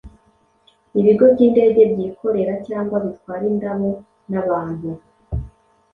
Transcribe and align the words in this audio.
ibigo 0.99 1.25
by'indege 1.33 1.81
by'ikorera 1.93 2.53
cyangwa 2.67 2.97
bitwara 3.05 3.43
indabo 3.51 3.89
n'abantu 4.31 4.89